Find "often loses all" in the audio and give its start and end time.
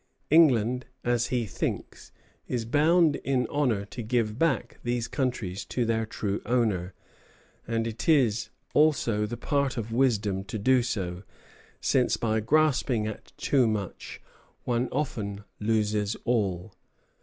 14.91-16.73